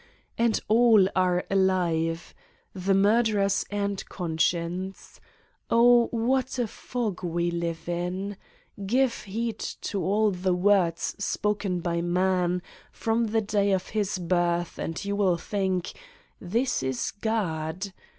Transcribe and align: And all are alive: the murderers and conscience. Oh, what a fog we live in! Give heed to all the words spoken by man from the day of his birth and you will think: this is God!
And 0.35 0.59
all 0.67 1.07
are 1.15 1.45
alive: 1.51 2.33
the 2.73 2.95
murderers 2.95 3.65
and 3.69 4.03
conscience. 4.09 5.21
Oh, 5.69 6.07
what 6.07 6.57
a 6.57 6.65
fog 6.65 7.23
we 7.23 7.51
live 7.51 7.87
in! 7.87 8.35
Give 8.83 9.13
heed 9.13 9.59
to 9.59 10.03
all 10.03 10.31
the 10.31 10.55
words 10.55 11.15
spoken 11.23 11.81
by 11.81 12.01
man 12.01 12.63
from 12.91 13.25
the 13.27 13.41
day 13.41 13.71
of 13.73 13.89
his 13.89 14.17
birth 14.17 14.79
and 14.79 15.05
you 15.05 15.15
will 15.15 15.37
think: 15.37 15.93
this 16.39 16.81
is 16.81 17.11
God! 17.11 17.93